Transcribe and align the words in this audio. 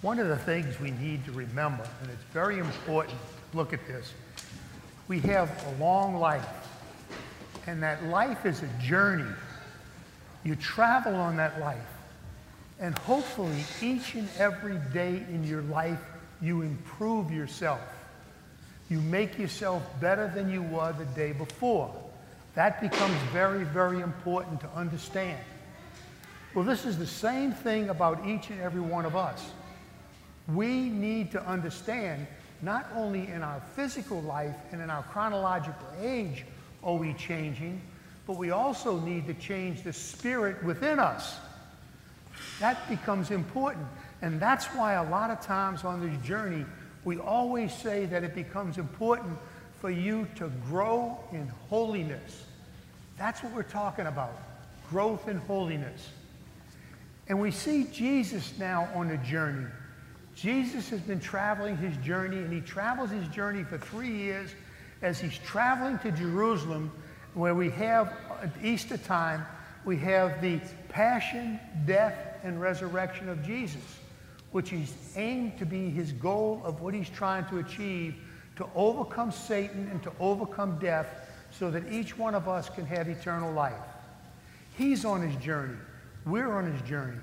One 0.00 0.20
of 0.20 0.28
the 0.28 0.36
things 0.36 0.78
we 0.78 0.92
need 0.92 1.24
to 1.24 1.32
remember, 1.32 1.82
and 2.00 2.10
it's 2.10 2.22
very 2.32 2.58
important, 2.58 3.18
look 3.52 3.72
at 3.72 3.84
this. 3.88 4.12
We 5.08 5.18
have 5.20 5.50
a 5.66 5.82
long 5.82 6.14
life, 6.16 6.46
and 7.66 7.82
that 7.82 8.04
life 8.04 8.46
is 8.46 8.62
a 8.62 8.68
journey. 8.80 9.30
You 10.44 10.54
travel 10.54 11.16
on 11.16 11.36
that 11.38 11.58
life, 11.58 11.78
and 12.78 12.96
hopefully 12.98 13.64
each 13.82 14.14
and 14.14 14.28
every 14.38 14.78
day 14.92 15.24
in 15.30 15.42
your 15.42 15.62
life, 15.62 15.98
you 16.40 16.62
improve 16.62 17.32
yourself. 17.32 17.80
You 18.88 19.00
make 19.00 19.36
yourself 19.36 19.82
better 20.00 20.30
than 20.32 20.48
you 20.48 20.62
were 20.62 20.92
the 20.92 21.06
day 21.06 21.32
before. 21.32 21.92
That 22.54 22.80
becomes 22.80 23.16
very, 23.32 23.64
very 23.64 24.00
important 24.00 24.60
to 24.60 24.68
understand. 24.76 25.38
Well, 26.54 26.64
this 26.64 26.84
is 26.84 26.98
the 26.98 27.06
same 27.06 27.50
thing 27.50 27.88
about 27.88 28.24
each 28.24 28.50
and 28.50 28.60
every 28.60 28.80
one 28.80 29.04
of 29.04 29.16
us. 29.16 29.50
We 30.54 30.88
need 30.88 31.30
to 31.32 31.46
understand 31.46 32.26
not 32.62 32.88
only 32.94 33.28
in 33.28 33.42
our 33.42 33.60
physical 33.74 34.20
life 34.22 34.56
and 34.72 34.80
in 34.80 34.90
our 34.90 35.02
chronological 35.04 35.88
age 36.00 36.44
are 36.82 36.94
we 36.94 37.12
changing, 37.14 37.80
but 38.26 38.36
we 38.36 38.50
also 38.50 38.98
need 38.98 39.26
to 39.26 39.34
change 39.34 39.82
the 39.82 39.92
spirit 39.92 40.62
within 40.64 40.98
us. 40.98 41.38
That 42.60 42.88
becomes 42.88 43.30
important. 43.30 43.86
And 44.22 44.40
that's 44.40 44.66
why 44.66 44.94
a 44.94 45.08
lot 45.08 45.30
of 45.30 45.40
times 45.40 45.84
on 45.84 46.00
this 46.00 46.26
journey, 46.26 46.64
we 47.04 47.18
always 47.18 47.72
say 47.72 48.06
that 48.06 48.24
it 48.24 48.34
becomes 48.34 48.78
important 48.78 49.38
for 49.80 49.90
you 49.90 50.26
to 50.36 50.50
grow 50.68 51.18
in 51.32 51.48
holiness. 51.68 52.44
That's 53.16 53.42
what 53.42 53.54
we're 53.54 53.62
talking 53.62 54.06
about 54.06 54.32
growth 54.90 55.28
in 55.28 55.38
holiness. 55.38 56.08
And 57.28 57.40
we 57.40 57.50
see 57.50 57.84
Jesus 57.92 58.58
now 58.58 58.88
on 58.94 59.10
a 59.10 59.18
journey. 59.18 59.66
Jesus 60.40 60.88
has 60.90 61.00
been 61.00 61.18
traveling 61.18 61.76
his 61.76 61.96
journey, 61.98 62.36
and 62.36 62.52
he 62.52 62.60
travels 62.60 63.10
his 63.10 63.26
journey 63.28 63.64
for 63.64 63.76
three 63.76 64.12
years 64.12 64.54
as 65.02 65.18
he's 65.18 65.36
traveling 65.38 65.98
to 65.98 66.12
Jerusalem, 66.12 66.92
where 67.34 67.54
we 67.54 67.70
have 67.70 68.12
at 68.40 68.52
Easter 68.62 68.96
time, 68.96 69.44
we 69.84 69.96
have 69.96 70.40
the 70.40 70.60
passion, 70.88 71.58
death, 71.86 72.14
and 72.44 72.60
resurrection 72.60 73.28
of 73.28 73.42
Jesus, 73.42 73.82
which 74.52 74.72
is 74.72 74.92
aimed 75.16 75.58
to 75.58 75.66
be 75.66 75.90
his 75.90 76.12
goal 76.12 76.62
of 76.64 76.80
what 76.82 76.94
he's 76.94 77.10
trying 77.10 77.44
to 77.46 77.58
achieve 77.58 78.14
to 78.56 78.66
overcome 78.74 79.30
Satan 79.30 79.88
and 79.90 80.02
to 80.02 80.12
overcome 80.18 80.78
death 80.78 81.06
so 81.50 81.70
that 81.70 81.90
each 81.92 82.18
one 82.18 82.34
of 82.34 82.48
us 82.48 82.68
can 82.68 82.84
have 82.86 83.08
eternal 83.08 83.52
life. 83.52 83.72
He's 84.76 85.04
on 85.04 85.22
his 85.22 85.36
journey. 85.42 85.78
We're 86.26 86.52
on 86.52 86.70
his 86.70 86.82
journey. 86.82 87.18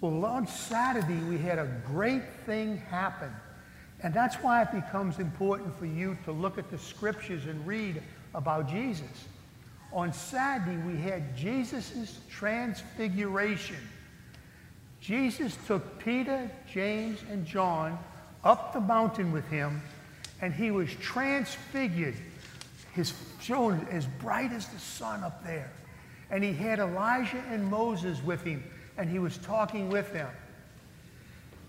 Well, 0.00 0.24
on 0.26 0.46
Saturday, 0.46 1.18
we 1.28 1.38
had 1.38 1.58
a 1.58 1.68
great 1.86 2.22
thing 2.44 2.76
happen. 2.76 3.30
And 4.02 4.12
that's 4.12 4.36
why 4.36 4.62
it 4.62 4.72
becomes 4.72 5.18
important 5.18 5.76
for 5.78 5.86
you 5.86 6.18
to 6.24 6.32
look 6.32 6.58
at 6.58 6.70
the 6.70 6.78
scriptures 6.78 7.46
and 7.46 7.66
read 7.66 8.02
about 8.34 8.68
Jesus. 8.68 9.24
On 9.92 10.12
Saturday, 10.12 10.76
we 10.82 11.00
had 11.00 11.34
Jesus' 11.34 12.20
transfiguration. 12.28 13.76
Jesus 15.00 15.56
took 15.66 15.98
Peter, 15.98 16.50
James, 16.70 17.20
and 17.30 17.46
John 17.46 17.98
up 18.44 18.74
the 18.74 18.80
mountain 18.80 19.32
with 19.32 19.46
him, 19.48 19.80
and 20.42 20.52
he 20.52 20.70
was 20.70 20.90
transfigured. 20.96 22.16
His 22.92 23.14
shone 23.40 23.86
as 23.90 24.06
bright 24.06 24.52
as 24.52 24.68
the 24.68 24.78
sun 24.78 25.22
up 25.22 25.42
there. 25.44 25.70
And 26.30 26.42
he 26.42 26.52
had 26.52 26.80
Elijah 26.80 27.42
and 27.50 27.64
Moses 27.70 28.22
with 28.22 28.42
him, 28.42 28.64
and 28.98 29.08
he 29.08 29.18
was 29.18 29.38
talking 29.38 29.88
with 29.88 30.12
them. 30.12 30.30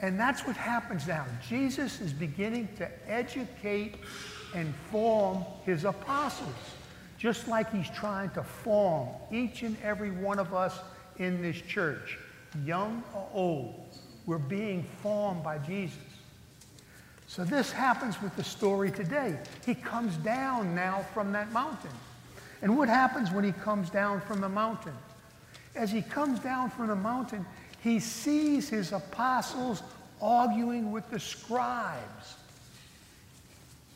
And 0.00 0.18
that's 0.18 0.46
what 0.46 0.56
happens 0.56 1.06
now. 1.06 1.24
Jesus 1.48 2.00
is 2.00 2.12
beginning 2.12 2.68
to 2.76 2.88
educate 3.08 3.94
and 4.54 4.74
form 4.90 5.44
his 5.64 5.84
apostles, 5.84 6.54
just 7.18 7.48
like 7.48 7.72
he's 7.72 7.90
trying 7.90 8.30
to 8.30 8.42
form 8.42 9.08
each 9.32 9.62
and 9.62 9.76
every 9.82 10.10
one 10.10 10.38
of 10.38 10.54
us 10.54 10.78
in 11.18 11.40
this 11.40 11.60
church, 11.62 12.18
young 12.64 13.02
or 13.14 13.28
old. 13.32 13.98
We're 14.26 14.38
being 14.38 14.84
formed 15.02 15.42
by 15.42 15.58
Jesus. 15.58 15.98
So 17.26 17.44
this 17.44 17.72
happens 17.72 18.20
with 18.22 18.36
the 18.36 18.44
story 18.44 18.90
today. 18.90 19.38
He 19.64 19.74
comes 19.74 20.16
down 20.18 20.74
now 20.74 21.04
from 21.14 21.32
that 21.32 21.52
mountain. 21.52 21.90
And 22.62 22.76
what 22.76 22.88
happens 22.88 23.30
when 23.30 23.44
he 23.44 23.52
comes 23.52 23.90
down 23.90 24.20
from 24.20 24.40
the 24.40 24.48
mountain? 24.48 24.94
As 25.74 25.90
he 25.90 26.02
comes 26.02 26.38
down 26.38 26.70
from 26.70 26.88
the 26.88 26.96
mountain, 26.96 27.44
he 27.82 28.00
sees 28.00 28.68
his 28.68 28.92
apostles 28.92 29.82
arguing 30.22 30.92
with 30.92 31.08
the 31.10 31.18
scribes. 31.18 32.36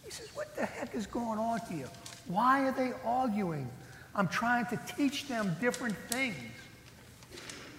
He 0.05 0.11
says, 0.11 0.29
What 0.35 0.55
the 0.57 0.67
heck 0.67 0.95
is 0.95 1.07
going 1.07 1.39
on 1.39 1.61
here? 1.71 1.89
Why 2.27 2.69
are 2.69 2.73
they 2.73 2.93
arguing? 3.05 3.69
I'm 4.15 4.29
trying 4.29 4.67
to 4.67 4.81
teach 4.97 5.29
them 5.29 5.57
different 5.61 5.97
things. 6.11 6.37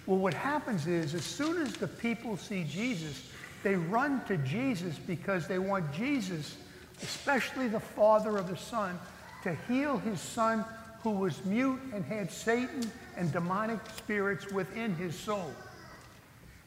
Well, 0.06 0.18
what 0.18 0.34
happens 0.34 0.86
is, 0.86 1.14
as 1.14 1.24
soon 1.24 1.60
as 1.62 1.74
the 1.74 1.86
people 1.86 2.36
see 2.36 2.64
Jesus, 2.64 3.30
they 3.62 3.74
run 3.74 4.24
to 4.24 4.38
Jesus 4.38 4.96
because 4.96 5.46
they 5.46 5.58
want 5.58 5.92
Jesus, 5.92 6.56
especially 7.02 7.68
the 7.68 7.80
father 7.80 8.38
of 8.38 8.48
the 8.48 8.56
son, 8.56 8.98
to 9.42 9.54
heal 9.68 9.98
his 9.98 10.20
son 10.20 10.64
who 11.02 11.10
was 11.10 11.44
mute 11.44 11.80
and 11.94 12.04
had 12.04 12.30
Satan 12.30 12.90
and 13.16 13.32
demonic 13.32 13.78
spirits 13.96 14.50
within 14.50 14.94
his 14.94 15.14
soul. 15.14 15.50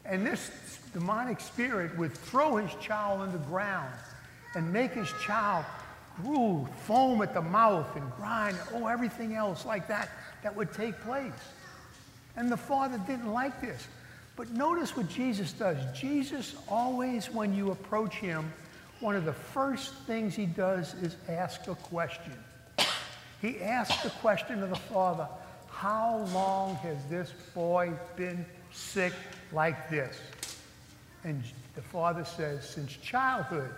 And 0.04 0.26
this 0.26 0.50
demonic 0.92 1.40
spirit 1.40 1.96
would 1.96 2.12
throw 2.12 2.56
his 2.56 2.70
child 2.82 3.20
on 3.20 3.32
the 3.32 3.38
ground 3.38 3.92
and 4.54 4.72
make 4.72 4.92
his 4.92 5.10
child 5.24 5.64
groove, 6.22 6.68
foam 6.86 7.22
at 7.22 7.34
the 7.34 7.42
mouth, 7.42 7.96
and 7.96 8.10
grind, 8.16 8.56
oh, 8.72 8.86
everything 8.86 9.34
else 9.34 9.64
like 9.64 9.88
that 9.88 10.10
that 10.42 10.54
would 10.54 10.72
take 10.72 10.98
place. 11.00 11.32
And 12.36 12.50
the 12.50 12.56
father 12.56 12.98
didn't 13.06 13.32
like 13.32 13.60
this. 13.60 13.86
But 14.36 14.50
notice 14.50 14.96
what 14.96 15.08
Jesus 15.08 15.52
does. 15.52 15.78
Jesus 15.98 16.56
always, 16.68 17.30
when 17.30 17.54
you 17.54 17.70
approach 17.70 18.16
him, 18.16 18.52
one 19.00 19.16
of 19.16 19.24
the 19.24 19.32
first 19.32 19.94
things 20.06 20.34
he 20.34 20.46
does 20.46 20.94
is 20.94 21.16
ask 21.28 21.66
a 21.68 21.74
question. 21.74 22.32
He 23.44 23.60
asks 23.60 24.02
the 24.02 24.08
question 24.08 24.62
of 24.62 24.70
the 24.70 24.76
father, 24.76 25.28
How 25.68 26.26
long 26.32 26.76
has 26.76 26.96
this 27.10 27.30
boy 27.54 27.92
been 28.16 28.46
sick 28.72 29.12
like 29.52 29.90
this? 29.90 30.18
And 31.24 31.42
the 31.74 31.82
father 31.82 32.24
says, 32.24 32.66
Since 32.66 32.96
childhood. 32.96 33.68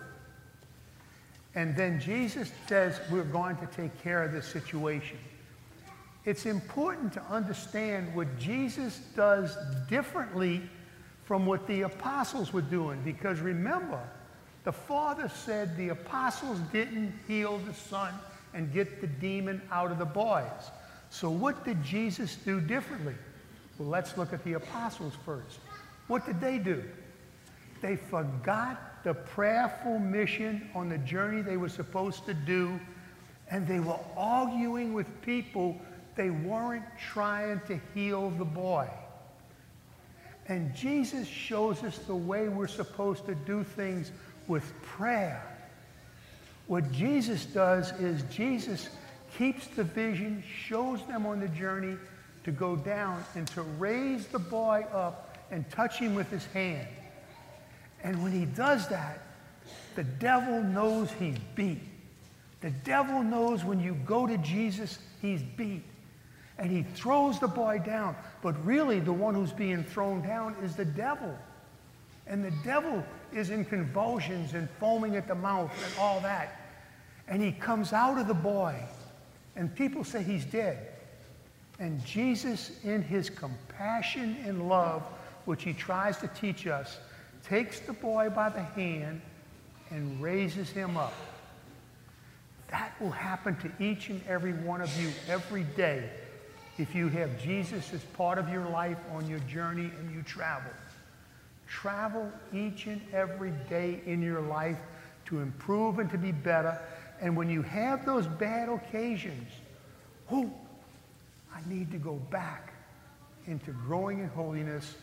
And 1.57 1.75
then 1.75 1.99
Jesus 1.99 2.53
says, 2.69 3.01
We're 3.11 3.25
going 3.25 3.57
to 3.57 3.67
take 3.67 4.01
care 4.05 4.23
of 4.23 4.31
this 4.31 4.47
situation. 4.47 5.19
It's 6.25 6.47
important 6.47 7.13
to 7.15 7.23
understand 7.25 8.15
what 8.15 8.39
Jesus 8.39 9.01
does 9.17 9.59
differently 9.91 10.63
from 11.25 11.45
what 11.45 11.67
the 11.67 11.83
apostles 11.83 12.53
were 12.53 12.63
doing. 12.63 13.03
Because 13.05 13.41
remember, 13.41 14.01
the 14.63 14.71
Father 14.71 15.29
said 15.29 15.77
the 15.77 15.89
apostles 15.89 16.61
didn't 16.73 17.13
heal 17.27 17.59
the 17.59 17.75
Son 17.75 18.15
and 18.55 18.73
get 18.73 19.01
the 19.01 19.07
demon 19.07 19.61
out 19.71 19.91
of 19.91 19.99
the 19.99 20.05
boys. 20.05 20.71
So, 21.11 21.31
what 21.31 21.65
did 21.65 21.83
Jesus 21.83 22.37
do 22.37 22.61
differently? 22.61 23.15
Well, 23.79 23.89
let's 23.89 24.17
look 24.17 24.33
at 24.33 24.43
the 24.45 24.55
apostles 24.55 25.15
first. 25.25 25.59
What 26.09 26.25
did 26.27 26.41
they 26.41 26.59
do? 26.59 26.83
They 27.83 27.97
forgot 27.97 29.05
the 29.05 29.15
prayerful 29.15 29.99
mission 29.99 30.69
on 30.75 30.89
the 30.89 30.99
journey 30.99 31.43
they 31.43 31.57
were 31.57 31.69
supposed 31.69 32.25
to 32.27 32.35
do, 32.35 32.81
and 33.51 33.67
they 33.67 33.81
were 33.81 33.99
arguing 34.17 34.95
with 34.95 35.07
people. 35.23 35.77
They 36.17 36.31
weren't 36.31 36.85
trying 36.99 37.61
to 37.67 37.79
heal 37.95 38.31
the 38.31 38.45
boy. 38.45 38.89
And 40.49 40.75
Jesus 40.75 41.27
shows 41.27 41.83
us 41.83 41.99
the 41.99 42.15
way 42.15 42.49
we're 42.49 42.67
supposed 42.69 43.27
to 43.27 43.35
do 43.35 43.65
things 43.65 44.13
with 44.47 44.73
prayer 44.83 45.56
what 46.67 46.91
Jesus 46.93 47.47
does 47.47 47.93
is 48.01 48.23
Jesus 48.25 48.89
keeps 49.37 49.67
the 49.69 49.85
vision, 49.85 50.43
shows 50.67 51.05
them 51.07 51.27
on 51.27 51.41
the 51.41 51.49
journey 51.49 51.97
to 52.45 52.51
go 52.51 52.77
down 52.77 53.25
and 53.35 53.47
to 53.49 53.63
raise 53.63 54.27
the 54.27 54.39
boy 54.39 54.85
up 54.93 55.37
and 55.51 55.69
touch 55.71 55.99
him 55.99 56.15
with 56.15 56.31
his 56.31 56.45
hand. 56.47 56.87
And 58.03 58.23
when 58.23 58.33
he 58.33 58.45
does 58.45 58.89
that, 58.89 59.21
the 59.95 60.05
devil 60.05 60.63
knows 60.63 61.11
he's 61.13 61.39
beat. 61.55 61.81
The 62.61 62.71
devil 62.71 63.23
knows 63.23 63.65
when 63.65 63.81
you 63.81 63.95
go 64.07 64.27
to 64.27 64.39
Jesus, 64.39 64.99
he's 65.21 65.43
beat. 65.43 65.83
And 66.59 66.71
he 66.71 66.83
throws 66.83 67.39
the 67.39 67.49
boy 67.49 67.81
down. 67.85 68.17
But 68.43 68.65
really, 68.65 69.01
the 69.01 69.13
one 69.13 69.35
who's 69.35 69.53
being 69.53 69.85
thrown 69.85 70.23
down 70.23 70.57
is 70.63 70.75
the 70.75 70.85
devil. 70.85 71.37
And 72.27 72.45
the 72.45 72.53
devil 72.65 73.05
is 73.33 73.51
in 73.51 73.65
convulsions 73.65 74.55
and 74.55 74.69
foaming 74.81 75.17
at 75.17 75.29
the 75.29 75.35
mouth 75.35 75.73
and 75.85 75.93
all 75.99 76.21
that. 76.21 76.61
And 77.29 77.43
he 77.43 77.53
comes 77.53 77.93
out 77.93 78.19
of 78.19 78.29
the 78.29 78.35
boy, 78.35 78.77
and 79.57 79.75
people 79.75 80.05
say 80.05 80.23
he's 80.23 80.45
dead. 80.45 80.89
And 81.79 82.05
Jesus, 82.05 82.73
in 82.85 83.03
his 83.03 83.29
compassion 83.29 84.37
and 84.45 84.69
love, 84.69 85.03
which 85.45 85.63
he 85.63 85.73
tries 85.73 86.17
to 86.19 86.29
teach 86.29 86.67
us, 86.67 86.99
takes 87.45 87.81
the 87.81 87.93
boy 87.93 88.31
by 88.31 88.49
the 88.49 88.63
hand 88.63 89.21
and 89.91 90.21
raises 90.21 90.71
him 90.71 90.97
up. 90.97 91.15
That 92.69 92.93
will 93.01 93.11
happen 93.11 93.57
to 93.57 93.71
each 93.83 94.09
and 94.09 94.21
every 94.29 94.53
one 94.53 94.81
of 94.81 95.01
you 95.01 95.11
every 95.29 95.65
day 95.77 96.11
if 96.79 96.95
you 96.95 97.09
have 97.09 97.41
Jesus 97.41 97.93
as 97.93 98.03
part 98.03 98.39
of 98.39 98.49
your 98.49 98.69
life 98.69 98.99
on 99.13 99.27
your 99.29 99.39
journey 99.41 99.91
and 99.99 100.15
you 100.15 100.23
travel. 100.23 100.73
Travel 101.67 102.31
each 102.53 102.87
and 102.87 103.01
every 103.13 103.53
day 103.69 104.01
in 104.07 104.23
your 104.23 104.41
life 104.41 104.79
to 105.27 105.41
improve 105.41 105.99
and 105.99 106.11
to 106.11 106.19
be 106.19 106.33
better. 106.33 106.81
And 107.21 107.37
when 107.37 107.51
you 107.51 107.63
have 107.63 108.07
those 108.07 108.27
bad 108.27 108.69
occasions, 108.69 109.51
oh, 110.31 110.51
I 111.55 111.61
need 111.69 111.91
to 111.93 111.99
go 111.99 112.15
back 112.31 112.73
into 113.47 113.71
growing 113.73 114.19
in 114.19 114.29
holiness, 114.29 114.95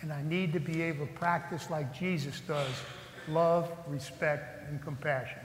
and 0.00 0.12
I 0.12 0.22
need 0.22 0.52
to 0.52 0.60
be 0.60 0.82
able 0.82 1.06
to 1.06 1.12
practice 1.14 1.70
like 1.70 1.94
Jesus 1.98 2.40
does 2.40 2.70
love, 3.28 3.70
respect, 3.88 4.68
and 4.68 4.80
compassion. 4.82 5.40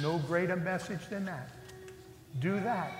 No 0.00 0.18
greater 0.18 0.56
message 0.56 1.06
than 1.10 1.26
that. 1.26 1.50
Do 2.40 2.58
that, 2.60 2.92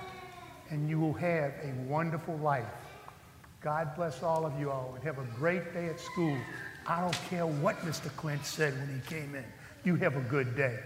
and 0.70 0.88
you 0.88 1.00
will 1.00 1.14
have 1.14 1.52
a 1.62 1.72
wonderful 1.88 2.36
life. 2.36 2.66
God 3.62 3.94
bless 3.94 4.22
all 4.22 4.44
of 4.44 4.58
you 4.58 4.70
all, 4.70 4.92
and 4.94 5.04
have 5.04 5.18
a 5.18 5.26
great 5.36 5.72
day 5.72 5.86
at 5.86 6.00
school. 6.00 6.36
I 6.86 7.00
don't 7.00 7.20
care 7.30 7.46
what 7.46 7.76
Mr. 7.82 8.14
Clint 8.16 8.44
said 8.44 8.74
when 8.74 8.88
he 8.88 9.00
came 9.08 9.36
in. 9.36 9.44
You 9.84 9.94
have 9.96 10.16
a 10.16 10.20
good 10.20 10.56
day. 10.56 10.80